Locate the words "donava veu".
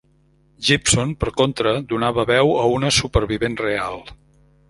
1.91-2.53